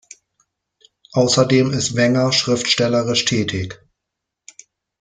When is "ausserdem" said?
1.11-1.69